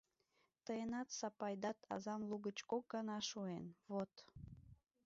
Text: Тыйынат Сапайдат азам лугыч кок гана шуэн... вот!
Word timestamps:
Тыйынат 0.65 1.07
Сапайдат 1.17 1.77
азам 1.93 2.21
лугыч 2.29 2.57
кок 2.69 2.83
гана 2.93 3.17
шуэн... 3.29 3.65
вот! 3.91 4.13